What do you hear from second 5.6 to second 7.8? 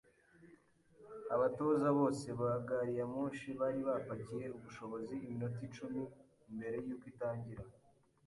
icumi mbere yuko itangira